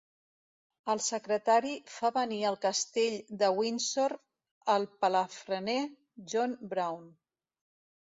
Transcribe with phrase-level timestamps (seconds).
[0.93, 4.19] El secretari fa venir al Castell de Windsor
[4.79, 5.81] el palafrener
[6.35, 7.11] John Brown.